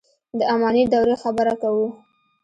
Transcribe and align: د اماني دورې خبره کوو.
د 0.37 0.41
اماني 0.53 0.83
دورې 0.91 1.15
خبره 1.23 1.53
کوو. 1.61 1.87